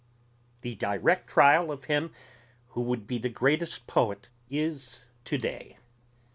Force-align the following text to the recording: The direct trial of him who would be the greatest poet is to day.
The 0.61 0.73
direct 0.73 1.29
trial 1.29 1.71
of 1.71 1.83
him 1.83 2.11
who 2.69 2.81
would 2.81 3.05
be 3.05 3.19
the 3.19 3.29
greatest 3.29 3.85
poet 3.85 4.29
is 4.49 5.05
to 5.25 5.37
day. 5.37 5.77